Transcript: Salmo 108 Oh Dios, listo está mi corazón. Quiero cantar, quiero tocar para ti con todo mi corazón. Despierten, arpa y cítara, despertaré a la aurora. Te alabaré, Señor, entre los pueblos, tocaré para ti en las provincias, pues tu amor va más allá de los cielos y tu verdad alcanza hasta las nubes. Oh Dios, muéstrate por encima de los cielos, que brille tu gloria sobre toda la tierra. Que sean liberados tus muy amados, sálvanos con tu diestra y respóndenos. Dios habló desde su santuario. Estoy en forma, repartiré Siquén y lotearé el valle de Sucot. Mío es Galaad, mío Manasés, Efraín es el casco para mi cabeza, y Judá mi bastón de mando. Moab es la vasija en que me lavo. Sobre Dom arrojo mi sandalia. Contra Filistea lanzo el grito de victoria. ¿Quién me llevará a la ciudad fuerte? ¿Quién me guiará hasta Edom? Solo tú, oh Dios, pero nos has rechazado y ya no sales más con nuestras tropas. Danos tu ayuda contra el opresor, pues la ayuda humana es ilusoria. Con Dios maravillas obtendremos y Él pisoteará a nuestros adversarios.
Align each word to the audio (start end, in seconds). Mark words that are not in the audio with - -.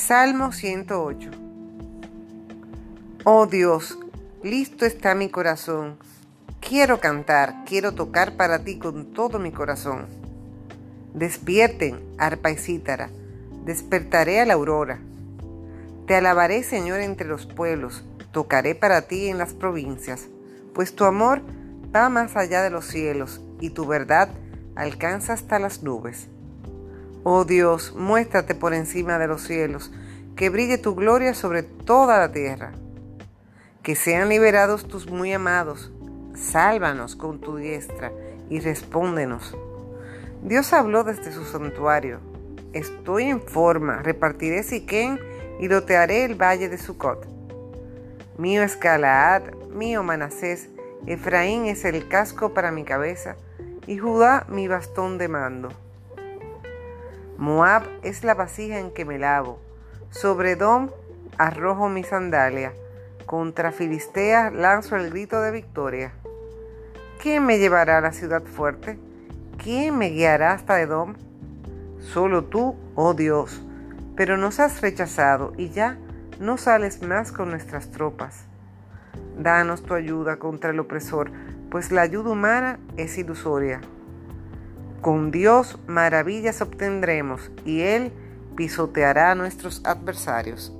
Salmo 0.00 0.50
108 0.50 1.30
Oh 3.24 3.46
Dios, 3.46 3.98
listo 4.42 4.86
está 4.86 5.14
mi 5.14 5.28
corazón. 5.28 5.98
Quiero 6.58 7.00
cantar, 7.00 7.66
quiero 7.66 7.92
tocar 7.92 8.38
para 8.38 8.60
ti 8.60 8.78
con 8.78 9.12
todo 9.12 9.38
mi 9.38 9.52
corazón. 9.52 10.06
Despierten, 11.12 12.00
arpa 12.16 12.50
y 12.50 12.56
cítara, 12.56 13.10
despertaré 13.66 14.40
a 14.40 14.46
la 14.46 14.54
aurora. 14.54 15.00
Te 16.06 16.16
alabaré, 16.16 16.62
Señor, 16.62 17.00
entre 17.00 17.28
los 17.28 17.44
pueblos, 17.44 18.02
tocaré 18.32 18.74
para 18.74 19.02
ti 19.02 19.28
en 19.28 19.36
las 19.36 19.52
provincias, 19.52 20.28
pues 20.74 20.96
tu 20.96 21.04
amor 21.04 21.42
va 21.94 22.08
más 22.08 22.36
allá 22.36 22.62
de 22.62 22.70
los 22.70 22.86
cielos 22.86 23.42
y 23.60 23.68
tu 23.70 23.86
verdad 23.86 24.30
alcanza 24.76 25.34
hasta 25.34 25.58
las 25.58 25.82
nubes. 25.82 26.28
Oh 27.22 27.44
Dios, 27.44 27.94
muéstrate 27.94 28.54
por 28.54 28.72
encima 28.72 29.18
de 29.18 29.26
los 29.26 29.42
cielos, 29.42 29.92
que 30.36 30.48
brille 30.48 30.78
tu 30.78 30.94
gloria 30.94 31.34
sobre 31.34 31.62
toda 31.62 32.18
la 32.18 32.32
tierra. 32.32 32.72
Que 33.82 33.94
sean 33.94 34.30
liberados 34.30 34.88
tus 34.88 35.10
muy 35.10 35.30
amados, 35.34 35.92
sálvanos 36.34 37.16
con 37.16 37.38
tu 37.38 37.56
diestra 37.56 38.10
y 38.48 38.60
respóndenos. 38.60 39.54
Dios 40.42 40.72
habló 40.72 41.04
desde 41.04 41.30
su 41.30 41.44
santuario. 41.44 42.20
Estoy 42.72 43.24
en 43.24 43.42
forma, 43.42 44.02
repartiré 44.02 44.62
Siquén 44.62 45.20
y 45.58 45.68
lotearé 45.68 46.24
el 46.24 46.40
valle 46.40 46.70
de 46.70 46.78
Sucot. 46.78 47.28
Mío 48.38 48.62
es 48.62 48.80
Galaad, 48.80 49.52
mío 49.68 50.02
Manasés, 50.02 50.70
Efraín 51.06 51.66
es 51.66 51.84
el 51.84 52.08
casco 52.08 52.54
para 52.54 52.70
mi 52.70 52.84
cabeza, 52.84 53.36
y 53.86 53.98
Judá 53.98 54.46
mi 54.48 54.68
bastón 54.68 55.18
de 55.18 55.28
mando. 55.28 55.68
Moab 57.40 57.84
es 58.02 58.22
la 58.22 58.34
vasija 58.34 58.78
en 58.80 58.90
que 58.90 59.06
me 59.06 59.18
lavo. 59.18 59.58
Sobre 60.10 60.56
Dom 60.56 60.90
arrojo 61.38 61.88
mi 61.88 62.04
sandalia. 62.04 62.74
Contra 63.24 63.72
Filistea 63.72 64.50
lanzo 64.50 64.96
el 64.96 65.08
grito 65.08 65.40
de 65.40 65.50
victoria. 65.50 66.12
¿Quién 67.22 67.46
me 67.46 67.58
llevará 67.58 67.96
a 67.96 68.00
la 68.02 68.12
ciudad 68.12 68.42
fuerte? 68.42 68.98
¿Quién 69.56 69.96
me 69.96 70.10
guiará 70.10 70.52
hasta 70.52 70.82
Edom? 70.82 71.14
Solo 71.98 72.44
tú, 72.44 72.76
oh 72.94 73.14
Dios, 73.14 73.62
pero 74.16 74.36
nos 74.36 74.60
has 74.60 74.82
rechazado 74.82 75.54
y 75.56 75.70
ya 75.70 75.96
no 76.40 76.58
sales 76.58 77.00
más 77.00 77.32
con 77.32 77.48
nuestras 77.48 77.90
tropas. 77.90 78.44
Danos 79.38 79.82
tu 79.82 79.94
ayuda 79.94 80.36
contra 80.36 80.72
el 80.72 80.80
opresor, 80.80 81.30
pues 81.70 81.90
la 81.90 82.02
ayuda 82.02 82.32
humana 82.32 82.78
es 82.98 83.16
ilusoria. 83.16 83.80
Con 85.00 85.30
Dios 85.30 85.78
maravillas 85.86 86.60
obtendremos 86.60 87.50
y 87.64 87.80
Él 87.80 88.12
pisoteará 88.54 89.30
a 89.30 89.34
nuestros 89.34 89.80
adversarios. 89.84 90.74